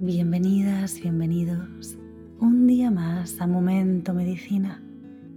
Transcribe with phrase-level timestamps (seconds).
[0.00, 1.96] Bienvenidas, bienvenidos
[2.40, 4.82] un día más a Momento Medicina,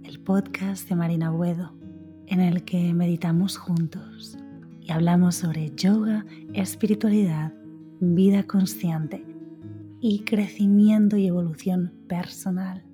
[0.02, 1.74] el podcast de Marina Buedo,
[2.26, 4.36] en el que meditamos juntos
[4.80, 7.54] y hablamos sobre yoga, espiritualidad,
[8.00, 9.24] vida consciente
[10.00, 12.84] y crecimiento y evolución personal.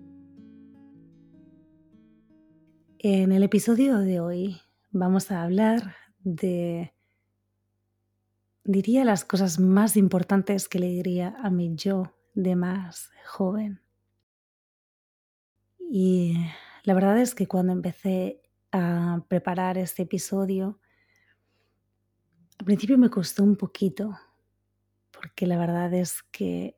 [2.98, 4.56] En el episodio de hoy
[4.92, 6.93] vamos a hablar de
[8.64, 13.80] diría las cosas más importantes que le diría a mi yo de más joven.
[15.78, 16.36] Y
[16.82, 20.80] la verdad es que cuando empecé a preparar este episodio,
[22.58, 24.18] al principio me costó un poquito,
[25.12, 26.76] porque la verdad es que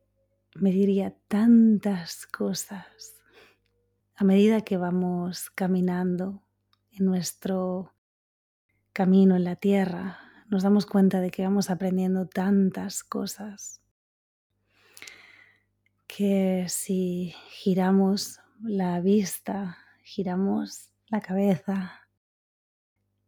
[0.55, 3.15] me diría tantas cosas
[4.17, 6.43] a medida que vamos caminando
[6.91, 7.93] en nuestro
[8.95, 13.81] camino en la tierra, nos damos cuenta de que vamos aprendiendo tantas cosas
[16.07, 22.09] que si giramos la vista, giramos la cabeza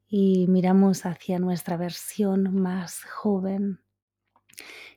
[0.08, 3.80] y miramos hacia nuestra versión más joven,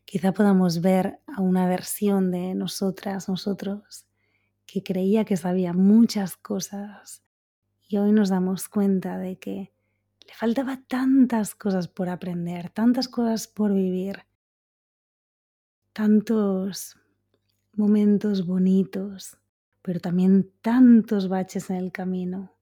[0.06, 4.06] quizá podamos ver a una versión de nosotras, nosotros,
[4.66, 7.24] que creía que sabía muchas cosas
[7.88, 9.74] y hoy nos damos cuenta de que
[10.32, 14.26] le faltaba tantas cosas por aprender, tantas cosas por vivir,
[15.92, 16.98] tantos
[17.74, 19.38] momentos bonitos,
[19.82, 22.56] pero también tantos baches en el camino,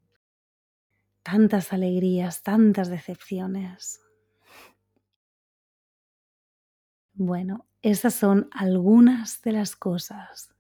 [1.22, 4.02] tantas alegrías, tantas decepciones.
[7.14, 10.56] Bueno, esas son algunas de las cosas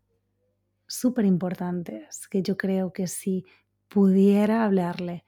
[0.85, 3.45] súper importantes que yo creo que si
[3.87, 5.25] pudiera hablarle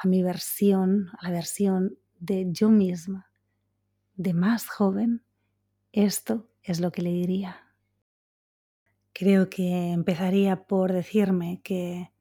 [0.00, 3.30] a mi versión, a la versión de yo misma,
[4.14, 5.24] de más joven,
[5.92, 7.64] esto es lo que le diría.
[9.12, 12.12] Creo que empezaría por decirme que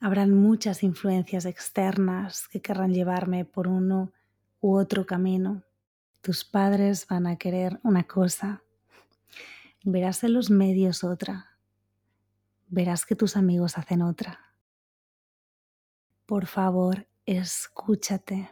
[0.00, 4.12] habrán muchas influencias externas que querrán llevarme por uno
[4.60, 5.64] u otro camino.
[6.22, 8.62] Tus padres van a querer una cosa,
[9.84, 11.58] verás en los medios otra,
[12.68, 14.52] verás que tus amigos hacen otra
[16.32, 18.50] por favor, escúchate.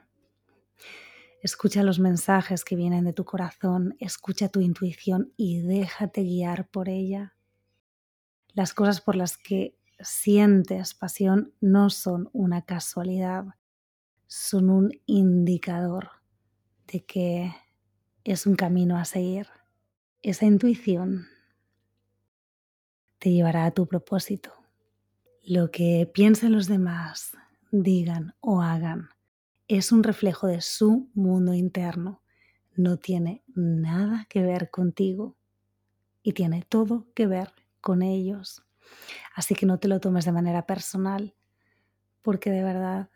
[1.43, 6.89] Escucha los mensajes que vienen de tu corazón, escucha tu intuición y déjate guiar por
[6.89, 7.35] ella.
[8.53, 13.45] Las cosas por las que sientes pasión no son una casualidad,
[14.27, 16.11] son un indicador
[16.87, 17.53] de que
[18.25, 19.47] es un camino a seguir.
[20.23, 21.27] Esa intuición
[23.19, 24.53] te llevará a tu propósito.
[25.43, 27.33] Lo que piensen los demás,
[27.71, 29.11] digan o hagan
[29.71, 32.23] es un reflejo de su mundo interno.
[32.75, 35.37] No tiene nada que ver contigo
[36.25, 38.65] y tiene todo que ver con ellos.
[39.33, 41.37] Así que no te lo tomes de manera personal,
[42.21, 43.11] porque de verdad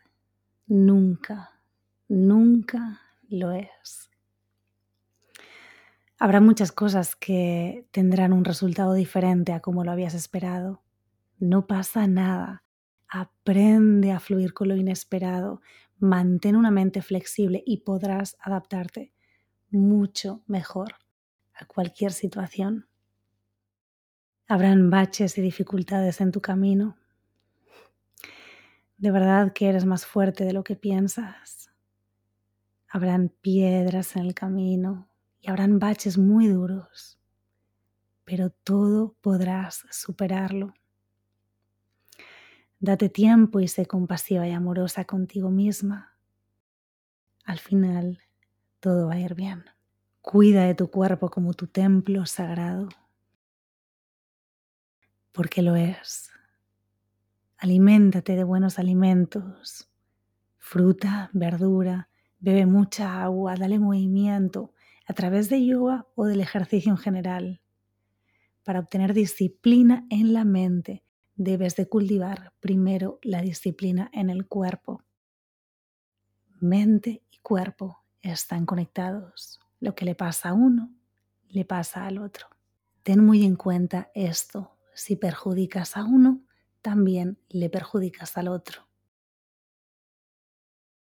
[0.65, 1.59] nunca,
[2.07, 4.09] nunca lo es.
[6.17, 10.81] Habrá muchas cosas que tendrán un resultado diferente a como lo habías esperado.
[11.37, 12.63] No pasa nada.
[13.07, 15.61] Aprende a fluir con lo inesperado,
[15.99, 19.13] mantén una mente flexible y podrás adaptarte
[19.69, 20.95] mucho mejor
[21.53, 22.87] a cualquier situación.
[24.47, 26.97] Habrán baches y dificultades en tu camino.
[28.97, 31.71] De verdad que eres más fuerte de lo que piensas.
[32.87, 35.09] Habrán piedras en el camino
[35.41, 37.19] y habrán baches muy duros,
[38.23, 40.73] pero todo podrás superarlo.
[42.85, 46.15] Date tiempo y sé compasiva y amorosa contigo misma.
[47.43, 48.21] Al final,
[48.79, 49.65] todo va a ir bien.
[50.21, 52.89] Cuida de tu cuerpo como tu templo sagrado,
[55.31, 56.29] porque lo es.
[57.57, 59.89] Aliméntate de buenos alimentos,
[60.59, 64.75] fruta, verdura, bebe mucha agua, dale movimiento
[65.07, 67.61] a través de yoga o del ejercicio en general
[68.63, 71.04] para obtener disciplina en la mente
[71.35, 75.03] debes de cultivar primero la disciplina en el cuerpo.
[76.59, 79.59] Mente y cuerpo están conectados.
[79.79, 80.91] Lo que le pasa a uno,
[81.49, 82.47] le pasa al otro.
[83.03, 84.71] Ten muy en cuenta esto.
[84.93, 86.41] Si perjudicas a uno,
[86.81, 88.87] también le perjudicas al otro.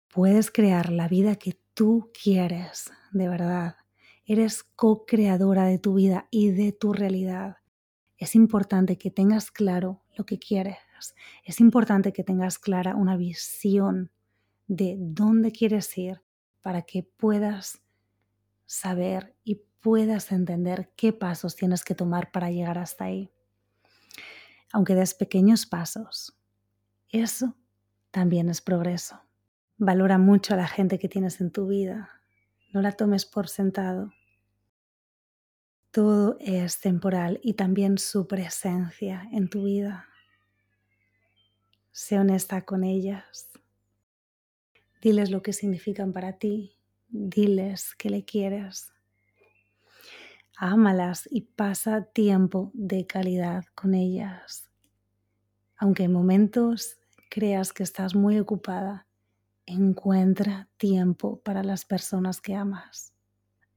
[0.09, 3.77] Puedes crear la vida que tú quieres, de verdad.
[4.25, 7.59] Eres co-creadora de tu vida y de tu realidad.
[8.17, 10.79] Es importante que tengas claro lo que quieres.
[11.45, 14.11] Es importante que tengas clara una visión
[14.67, 16.23] de dónde quieres ir
[16.63, 17.83] para que puedas
[18.67, 23.31] saber y puedas entender qué pasos tienes que tomar para llegar hasta ahí.
[24.73, 26.39] Aunque des pequeños pasos,
[27.11, 27.55] eso
[28.11, 29.21] también es progreso.
[29.77, 32.11] Valora mucho a la gente que tienes en tu vida.
[32.73, 34.13] No la tomes por sentado.
[35.95, 40.09] Todo es temporal y también su presencia en tu vida.
[41.93, 43.49] Sé honesta con ellas.
[45.01, 46.77] Diles lo que significan para ti.
[47.07, 48.93] Diles que le quieres.
[50.57, 54.69] Ámalas y pasa tiempo de calidad con ellas.
[55.77, 56.97] Aunque en momentos
[57.31, 59.07] creas que estás muy ocupada,
[59.65, 63.14] encuentra tiempo para las personas que amas.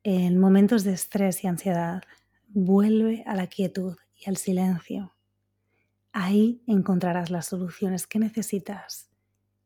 [0.09, 2.01] En momentos de estrés y ansiedad,
[2.47, 5.13] vuelve a la quietud y al silencio.
[6.13, 9.09] Ahí encontrarás las soluciones que necesitas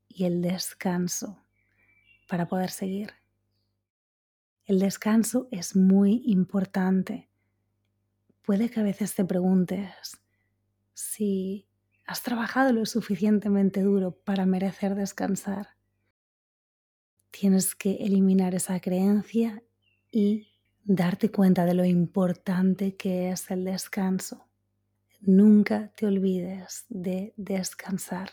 [0.08, 1.38] y el descanso
[2.28, 3.12] para poder seguir.
[4.66, 7.30] El descanso es muy importante.
[8.42, 10.18] Puede que a veces te preguntes
[10.96, 11.68] si
[12.08, 15.68] has trabajado lo suficientemente duro para merecer descansar.
[17.30, 19.62] Tienes que eliminar esa creencia
[20.12, 20.50] y
[20.84, 24.46] darte cuenta de lo importante que es el descanso.
[25.22, 28.32] Nunca te olvides de descansar.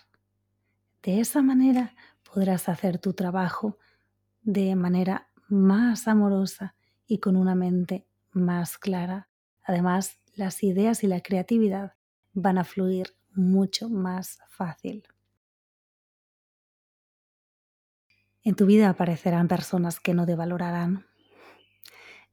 [1.03, 1.95] De esa manera
[2.33, 3.79] podrás hacer tu trabajo
[4.43, 6.75] de manera más amorosa
[7.07, 9.29] y con una mente más clara.
[9.65, 11.95] Además, las ideas y la creatividad
[12.33, 15.05] van a fluir mucho más fácil.
[18.43, 21.05] En tu vida aparecerán personas que no te valorarán.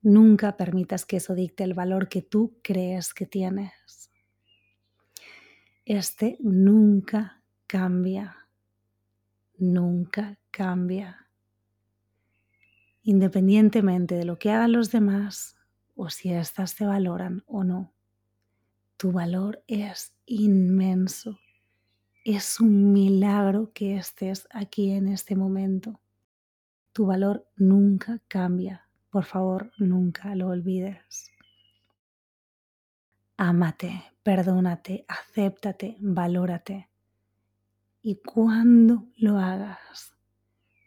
[0.05, 4.05] Nunca permitas que eso dicte el valor que tú crees que tienes
[5.85, 8.35] este nunca cambia,
[9.57, 11.29] nunca cambia.
[13.03, 15.57] Independientemente de lo que hagan los demás
[15.95, 17.93] o si éstas te valoran o no,
[18.97, 21.37] tu valor es inmenso.
[22.23, 26.01] Es un milagro que estés aquí en este momento.
[26.93, 28.84] Tu valor nunca cambia.
[29.15, 31.31] Por favor, nunca lo olvides.
[33.37, 36.89] Ámate, perdónate, acéptate, valórate.
[38.01, 40.13] Y cuando lo hagas,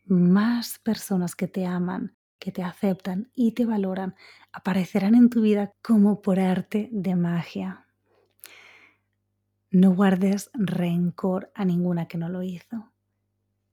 [0.05, 4.15] más personas que te aman, que te aceptan y te valoran
[4.53, 7.87] aparecerán en tu vida como por arte de magia.
[9.71, 12.93] No guardes rencor a ninguna que no lo hizo.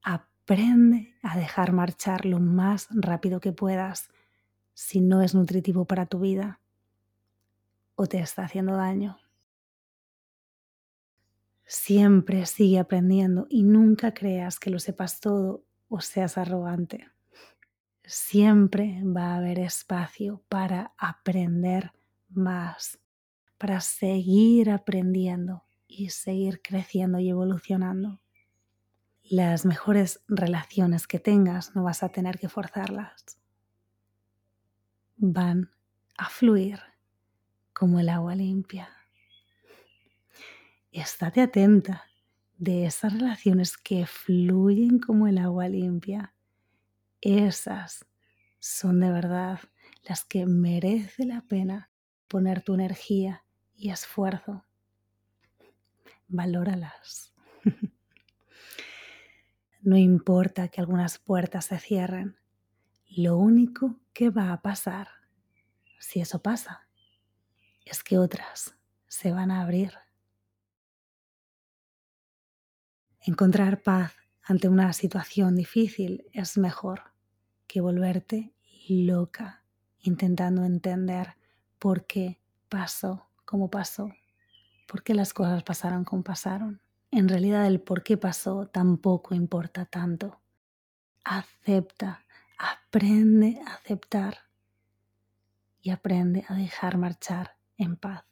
[0.02, 4.08] Aprende a dejar marchar lo más rápido que puedas
[4.76, 6.60] si no es nutritivo para tu vida
[7.94, 9.18] o te está haciendo daño.
[11.64, 17.08] Siempre sigue aprendiendo y nunca creas que lo sepas todo o seas arrogante.
[18.04, 21.92] Siempre va a haber espacio para aprender
[22.28, 22.98] más,
[23.56, 28.20] para seguir aprendiendo y seguir creciendo y evolucionando.
[29.22, 33.38] Las mejores relaciones que tengas no vas a tener que forzarlas.
[35.16, 35.70] Van
[36.16, 36.80] a fluir
[37.72, 38.88] como el agua limpia.
[40.92, 42.04] Estate atenta
[42.58, 46.34] de esas relaciones que fluyen como el agua limpia.
[47.20, 48.06] Esas
[48.58, 49.60] son de verdad
[50.02, 51.90] las que merece la pena
[52.28, 54.64] poner tu energía y esfuerzo.
[56.28, 57.34] Valóralas.
[59.82, 62.36] No importa que algunas puertas se cierren,
[63.16, 65.08] lo único que va a pasar,
[65.98, 66.86] si eso pasa,
[67.86, 68.76] es que otras
[69.08, 69.94] se van a abrir.
[73.20, 77.14] Encontrar paz ante una situación difícil es mejor
[77.66, 78.54] que volverte
[78.86, 79.64] loca
[80.00, 81.36] intentando entender
[81.78, 84.12] por qué pasó como pasó,
[84.86, 86.82] por qué las cosas pasaron como pasaron.
[87.10, 90.38] En realidad el por qué pasó tampoco importa tanto.
[91.24, 92.25] Acepta,
[92.58, 94.38] aprende a aceptar
[95.80, 98.24] y aprende a dejar marchar en paz.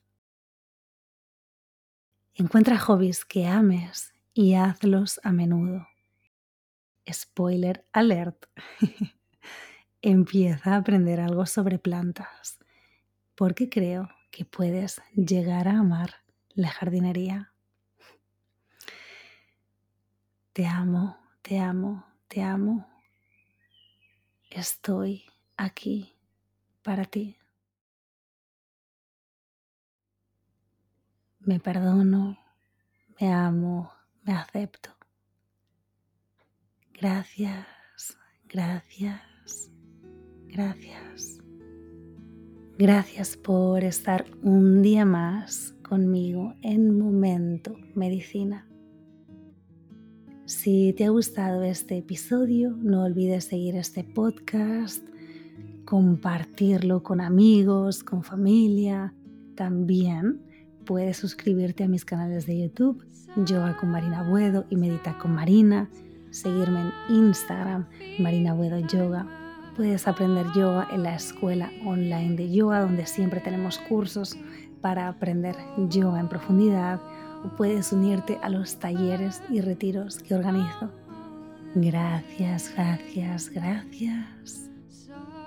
[2.34, 5.86] Encuentra hobbies que ames y hazlos a menudo.
[7.08, 8.46] Spoiler alert.
[10.02, 12.58] Empieza a aprender algo sobre plantas,
[13.36, 16.16] porque creo que puedes llegar a amar
[16.54, 17.52] la jardinería.
[20.52, 22.93] Te amo, te amo, te amo.
[24.54, 25.24] Estoy
[25.56, 26.16] aquí
[26.82, 27.36] para ti.
[31.46, 32.38] me perdono,
[33.20, 33.90] me amo,
[34.22, 34.90] me acepto.
[36.94, 37.66] Gracias,
[38.48, 39.70] gracias,
[40.46, 41.38] gracias.
[42.76, 48.66] Gracias por estar un día más conmigo en Momento Medicina.
[50.46, 55.02] Si te ha gustado este episodio, no olvides seguir este podcast,
[55.86, 59.14] compartirlo con amigos, con familia.
[59.54, 60.42] También
[60.84, 63.02] puedes suscribirte a mis canales de YouTube,
[63.36, 65.88] Yoga con Marina Buedo y Medita con Marina,
[66.30, 67.86] seguirme en Instagram,
[68.18, 69.26] Marina Buedo Yoga.
[69.76, 74.36] Puedes aprender yoga en la escuela online de yoga, donde siempre tenemos cursos
[74.82, 75.56] para aprender
[75.88, 77.00] yoga en profundidad,
[77.50, 80.90] puedes unirte a los talleres y retiros que organizo.
[81.74, 84.70] Gracias, gracias, gracias.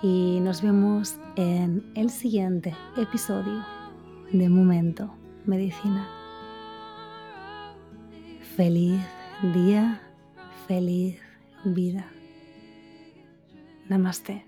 [0.03, 3.65] Y nos vemos en el siguiente episodio
[4.31, 5.13] de Momento
[5.45, 6.07] Medicina.
[8.55, 9.01] Feliz
[9.53, 10.01] día,
[10.67, 11.19] feliz
[11.63, 12.05] vida.
[13.87, 14.46] Namaste.